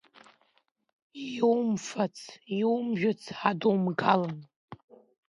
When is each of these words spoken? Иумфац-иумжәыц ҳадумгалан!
Иумфац-иумжәыц 1.33 3.21
ҳадумгалан! 3.37 4.37